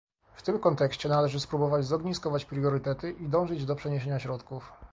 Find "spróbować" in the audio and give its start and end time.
1.39-1.85